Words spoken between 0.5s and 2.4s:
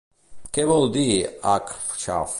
Què vol dir Acxaf?